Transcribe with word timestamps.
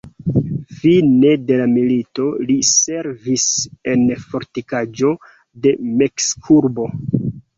Fine 0.77 1.33
de 1.49 1.57
la 1.59 1.65
milito, 1.73 2.23
li 2.51 2.55
servis 2.69 3.45
en 3.93 4.07
fortikaĵo 4.31 5.13
de 5.67 5.75
Meksikurbo. 6.01 6.89